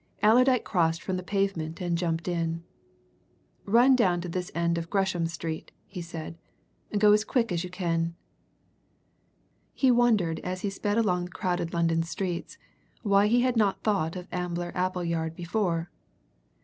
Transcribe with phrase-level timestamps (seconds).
[0.23, 2.63] Allerdyke crossed from the pavement and jumped in.
[3.65, 6.39] "Run down to this end of Gresham Street," he said.
[6.97, 8.15] "Go quick as you can."
[9.75, 12.57] He wondered as he sped along the crowded London streets
[13.03, 15.91] why he had not thought of Ambler Appleyard before.